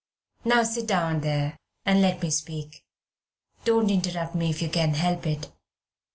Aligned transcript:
Now 0.43 0.63
sit 0.63 0.87
down 0.87 1.21
there 1.21 1.59
and 1.85 2.01
let 2.01 2.23
me 2.23 2.31
speak. 2.31 2.83
Don't 3.65 3.91
interrupt 3.91 4.33
me 4.33 4.49
if 4.49 4.59
you 4.59 4.67
can 4.69 4.95
help 4.95 5.27
it. 5.27 5.51